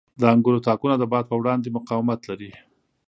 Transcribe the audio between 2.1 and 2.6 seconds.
لري.